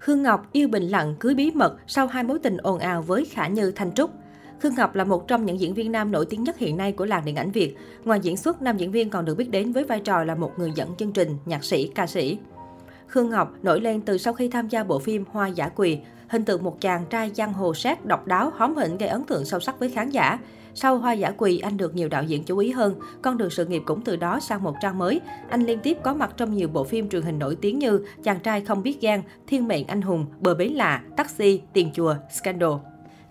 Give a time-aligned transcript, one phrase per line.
[0.00, 3.24] Khương Ngọc yêu bình lặng cưới bí mật sau hai mối tình ồn ào với
[3.24, 4.10] Khả Như Thanh Trúc.
[4.60, 7.04] Khương Ngọc là một trong những diễn viên nam nổi tiếng nhất hiện nay của
[7.04, 7.76] làng điện ảnh Việt.
[8.04, 10.52] Ngoài diễn xuất, nam diễn viên còn được biết đến với vai trò là một
[10.58, 12.38] người dẫn chương trình, nhạc sĩ, ca sĩ.
[13.06, 15.98] Khương Ngọc nổi lên từ sau khi tham gia bộ phim Hoa Giả Quỳ.
[16.30, 19.44] Hình tượng một chàng trai giang hồ sát, độc đáo, hóm hỉnh gây ấn tượng
[19.44, 20.38] sâu sắc với khán giả.
[20.74, 22.94] Sau Hoa Giả Quỳ, anh được nhiều đạo diễn chú ý hơn.
[23.22, 25.20] Con đường sự nghiệp cũng từ đó sang một trang mới.
[25.48, 28.40] Anh liên tiếp có mặt trong nhiều bộ phim truyền hình nổi tiếng như Chàng
[28.40, 32.72] trai không biết gan, Thiên mệnh anh hùng, Bờ bến lạ, Taxi, Tiền chùa, Scandal.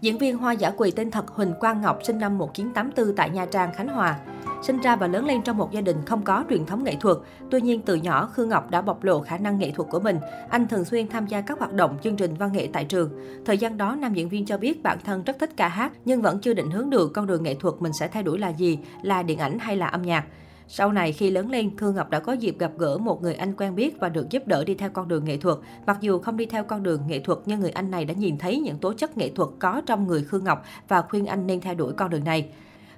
[0.01, 3.45] Diễn viên Hoa Giả Quỳ tên thật Huỳnh Quang Ngọc sinh năm 1984 tại Nha
[3.45, 4.19] Trang, Khánh Hòa.
[4.61, 7.17] Sinh ra và lớn lên trong một gia đình không có truyền thống nghệ thuật.
[7.51, 10.17] Tuy nhiên, từ nhỏ, Khương Ngọc đã bộc lộ khả năng nghệ thuật của mình.
[10.49, 13.11] Anh thường xuyên tham gia các hoạt động chương trình văn nghệ tại trường.
[13.45, 16.21] Thời gian đó, nam diễn viên cho biết bản thân rất thích ca hát, nhưng
[16.21, 18.79] vẫn chưa định hướng được con đường nghệ thuật mình sẽ thay đổi là gì,
[19.01, 20.25] là điện ảnh hay là âm nhạc.
[20.67, 23.53] Sau này khi lớn lên, Khương Ngọc đã có dịp gặp gỡ một người anh
[23.57, 25.57] quen biết và được giúp đỡ đi theo con đường nghệ thuật.
[25.85, 28.37] Mặc dù không đi theo con đường nghệ thuật, nhưng người anh này đã nhìn
[28.37, 31.61] thấy những tố chất nghệ thuật có trong người Khương Ngọc và khuyên anh nên
[31.61, 32.49] theo đuổi con đường này.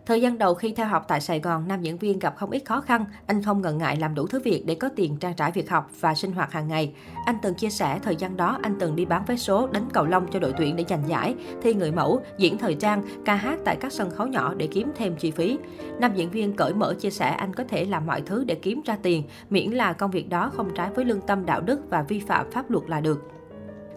[0.05, 2.66] Thời gian đầu khi theo học tại Sài Gòn, nam diễn viên gặp không ít
[2.66, 3.05] khó khăn.
[3.27, 5.89] Anh không ngần ngại làm đủ thứ việc để có tiền trang trải việc học
[5.99, 6.94] và sinh hoạt hàng ngày.
[7.25, 10.05] Anh từng chia sẻ thời gian đó anh từng đi bán vé số, đánh cầu
[10.05, 13.59] lông cho đội tuyển để giành giải, thi người mẫu, diễn thời trang, ca hát
[13.66, 15.57] tại các sân khấu nhỏ để kiếm thêm chi phí.
[15.99, 18.81] Nam diễn viên cởi mở chia sẻ anh có thể làm mọi thứ để kiếm
[18.85, 22.02] ra tiền, miễn là công việc đó không trái với lương tâm đạo đức và
[22.02, 23.41] vi phạm pháp luật là được.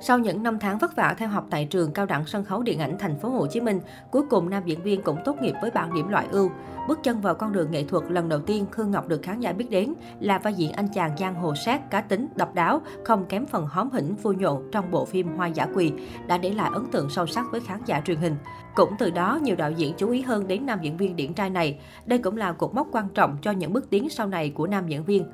[0.07, 2.79] Sau những năm tháng vất vả theo học tại trường cao đẳng sân khấu điện
[2.79, 5.71] ảnh thành phố Hồ Chí Minh, cuối cùng nam diễn viên cũng tốt nghiệp với
[5.71, 6.51] bảng điểm loại ưu.
[6.89, 9.53] Bước chân vào con đường nghệ thuật lần đầu tiên Khương Ngọc được khán giả
[9.53, 13.25] biết đến là vai diễn anh chàng giang hồ sát cá tính, độc đáo, không
[13.29, 15.93] kém phần hóm hỉnh vui nhộn trong bộ phim Hoa Giả Quỳ,
[16.27, 18.37] đã để lại ấn tượng sâu sắc với khán giả truyền hình.
[18.75, 21.51] Cũng từ đó, nhiều đạo diễn chú ý hơn đến nam diễn viên điển trai
[21.51, 21.79] này.
[22.07, 24.89] Đây cũng là cột mốc quan trọng cho những bước tiến sau này của nam
[24.89, 25.27] diễn viên.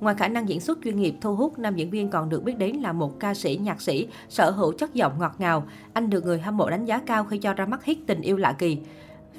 [0.00, 2.58] Ngoài khả năng diễn xuất chuyên nghiệp thu hút, nam diễn viên còn được biết
[2.58, 5.66] đến là một ca sĩ nhạc sĩ, sở hữu chất giọng ngọt ngào.
[5.92, 8.36] Anh được người hâm mộ đánh giá cao khi cho ra mắt hit Tình yêu
[8.36, 8.78] lạ kỳ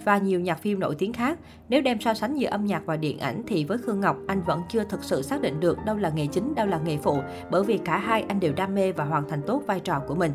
[0.04, 1.40] và nhiều nhạc phim nổi tiếng khác.
[1.70, 4.42] Nếu đem so sánh giữa âm nhạc và điện ảnh thì với Khương Ngọc, anh
[4.42, 7.18] vẫn chưa thực sự xác định được đâu là nghề chính, đâu là nghề phụ,
[7.52, 10.16] bởi vì cả hai anh đều đam mê và hoàn thành tốt vai trò của
[10.16, 10.32] mình.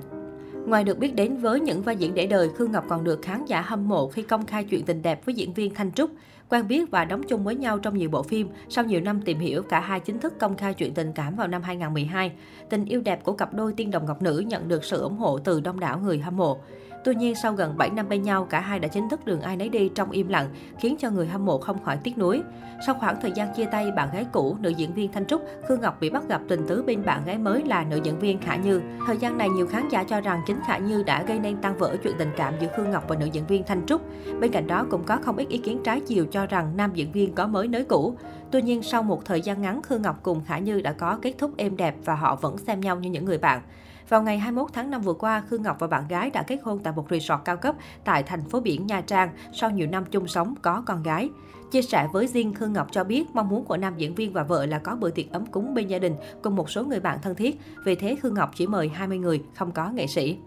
[0.67, 3.45] Ngoài được biết đến với những vai diễn để đời, Khương Ngọc còn được khán
[3.45, 6.11] giả hâm mộ khi công khai chuyện tình đẹp với diễn viên Thanh Trúc.
[6.49, 9.39] Quen biết và đóng chung với nhau trong nhiều bộ phim, sau nhiều năm tìm
[9.39, 12.33] hiểu, cả hai chính thức công khai chuyện tình cảm vào năm 2012.
[12.71, 15.39] Tình yêu đẹp của cặp đôi tiên đồng ngọc nữ nhận được sự ủng hộ
[15.39, 16.59] từ đông đảo người hâm mộ.
[17.05, 19.57] Tuy nhiên, sau gần 7 năm bên nhau, cả hai đã chính thức đường ai
[19.57, 20.49] nấy đi trong im lặng,
[20.79, 22.43] khiến cho người hâm mộ không khỏi tiếc nuối.
[22.87, 25.81] Sau khoảng thời gian chia tay, bạn gái cũ, nữ diễn viên Thanh Trúc, Khương
[25.81, 28.57] Ngọc bị bắt gặp tình tứ bên bạn gái mới là nữ diễn viên Khả
[28.57, 28.83] Như.
[29.07, 31.79] Thời gian này, nhiều khán giả cho rằng chính Khả Như đã gây nên tan
[31.79, 34.03] vỡ chuyện tình cảm giữa Khương Ngọc và nữ diễn viên Thanh Trúc.
[34.41, 37.13] Bên cạnh đó, cũng có không ít ý kiến trái chiều cho rằng nam diễn
[37.13, 38.17] viên có mới nới cũ.
[38.51, 41.35] Tuy nhiên, sau một thời gian ngắn, Khương Ngọc cùng Khả Như đã có kết
[41.39, 43.63] thúc êm đẹp và họ vẫn xem nhau như những người bạn.
[44.09, 46.79] Vào ngày 21 tháng 5 vừa qua, Khương Ngọc và bạn gái đã kết hôn
[46.79, 50.29] tại một resort cao cấp tại thành phố biển Nha Trang sau nhiều năm chung
[50.29, 51.31] sống có con gái.
[51.71, 54.43] Chia sẻ với Jin, Khương Ngọc cho biết mong muốn của nam diễn viên và
[54.43, 57.19] vợ là có bữa tiệc ấm cúng bên gia đình cùng một số người bạn
[57.23, 57.61] thân thiết.
[57.85, 60.39] Vì thế, Khương Ngọc chỉ mời 20 người, không có nghệ sĩ.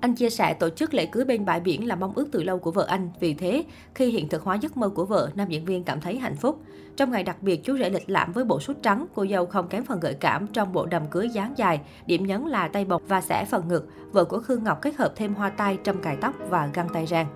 [0.00, 2.58] Anh chia sẻ tổ chức lễ cưới bên bãi biển là mong ước từ lâu
[2.58, 3.10] của vợ anh.
[3.20, 3.64] Vì thế,
[3.94, 6.62] khi hiện thực hóa giấc mơ của vợ, nam diễn viên cảm thấy hạnh phúc.
[6.96, 9.68] Trong ngày đặc biệt, chú rể lịch lãm với bộ sút trắng, cô dâu không
[9.68, 11.80] kém phần gợi cảm trong bộ đầm cưới dáng dài.
[12.06, 13.88] Điểm nhấn là tay bọc và xẻ phần ngực.
[14.12, 17.06] Vợ của Khương Ngọc kết hợp thêm hoa tai, trâm cài tóc và găng tay
[17.06, 17.26] rang.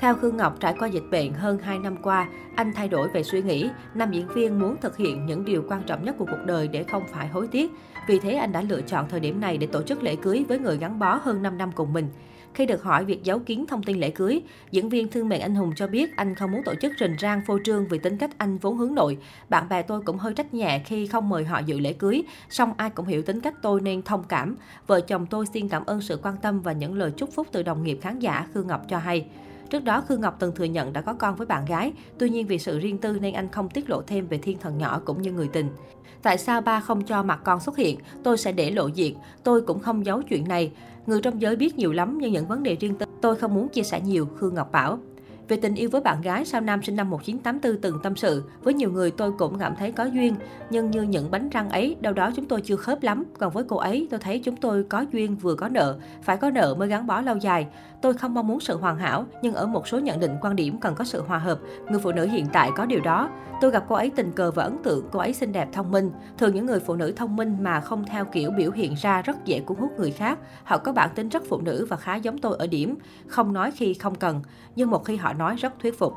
[0.00, 3.22] Theo Khương Ngọc, trải qua dịch bệnh hơn 2 năm qua, anh thay đổi về
[3.22, 3.70] suy nghĩ.
[3.94, 6.82] Nam diễn viên muốn thực hiện những điều quan trọng nhất của cuộc đời để
[6.82, 7.70] không phải hối tiếc.
[8.06, 10.58] Vì thế anh đã lựa chọn thời điểm này để tổ chức lễ cưới với
[10.58, 12.08] người gắn bó hơn 5 năm cùng mình.
[12.54, 15.54] Khi được hỏi việc giấu kín thông tin lễ cưới, diễn viên Thương Mệnh Anh
[15.54, 18.30] Hùng cho biết anh không muốn tổ chức rình rang phô trương vì tính cách
[18.38, 19.18] anh vốn hướng nội.
[19.48, 22.72] Bạn bè tôi cũng hơi trách nhẹ khi không mời họ dự lễ cưới, song
[22.76, 24.56] ai cũng hiểu tính cách tôi nên thông cảm.
[24.86, 27.62] Vợ chồng tôi xin cảm ơn sự quan tâm và những lời chúc phúc từ
[27.62, 29.26] đồng nghiệp khán giả, Khương Ngọc cho hay.
[29.70, 32.46] Trước đó, Khương Ngọc từng thừa nhận đã có con với bạn gái, tuy nhiên
[32.46, 35.22] vì sự riêng tư nên anh không tiết lộ thêm về thiên thần nhỏ cũng
[35.22, 35.68] như người tình.
[36.22, 37.98] Tại sao ba không cho mặt con xuất hiện?
[38.22, 39.16] Tôi sẽ để lộ diện.
[39.44, 40.72] Tôi cũng không giấu chuyện này.
[41.06, 43.68] Người trong giới biết nhiều lắm nhưng những vấn đề riêng tư tôi không muốn
[43.68, 44.98] chia sẻ nhiều, Khương Ngọc bảo.
[45.50, 48.74] Về tình yêu với bạn gái, sao nam sinh năm 1984 từng tâm sự, với
[48.74, 50.34] nhiều người tôi cũng cảm thấy có duyên,
[50.70, 53.24] nhưng như những bánh răng ấy, đâu đó chúng tôi chưa khớp lắm.
[53.38, 56.50] Còn với cô ấy, tôi thấy chúng tôi có duyên vừa có nợ, phải có
[56.50, 57.66] nợ mới gắn bó lâu dài.
[58.02, 60.78] Tôi không mong muốn sự hoàn hảo, nhưng ở một số nhận định quan điểm
[60.80, 61.58] cần có sự hòa hợp.
[61.90, 63.30] Người phụ nữ hiện tại có điều đó.
[63.60, 66.10] Tôi gặp cô ấy tình cờ và ấn tượng, cô ấy xinh đẹp thông minh.
[66.38, 69.44] Thường những người phụ nữ thông minh mà không theo kiểu biểu hiện ra rất
[69.44, 70.38] dễ cuốn hút người khác.
[70.64, 73.70] Họ có bản tính rất phụ nữ và khá giống tôi ở điểm, không nói
[73.70, 74.42] khi không cần,
[74.76, 76.14] nhưng một khi họ nói rất thuyết phục.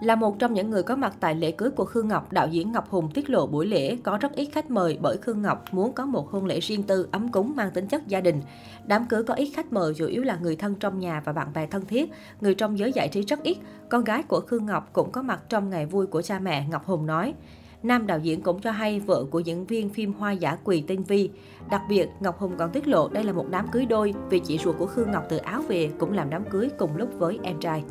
[0.00, 2.72] Là một trong những người có mặt tại lễ cưới của Khương Ngọc, đạo diễn
[2.72, 5.92] Ngọc Hùng tiết lộ buổi lễ có rất ít khách mời bởi Khương Ngọc muốn
[5.92, 8.42] có một hôn lễ riêng tư, ấm cúng mang tính chất gia đình.
[8.86, 11.52] Đám cưới có ít khách mời chủ yếu là người thân trong nhà và bạn
[11.54, 12.10] bè thân thiết,
[12.40, 13.58] người trong giới giải trí rất ít.
[13.88, 16.86] Con gái của Khương Ngọc cũng có mặt trong ngày vui của cha mẹ, Ngọc
[16.86, 17.34] Hùng nói.
[17.82, 21.02] Nam đạo diễn cũng cho hay vợ của diễn viên phim Hoa giả quỳ tên
[21.02, 21.30] Vi.
[21.70, 24.58] Đặc biệt, Ngọc Hùng còn tiết lộ đây là một đám cưới đôi vì chị
[24.58, 27.60] ruột của Khương Ngọc từ Áo về cũng làm đám cưới cùng lúc với em
[27.60, 27.84] trai.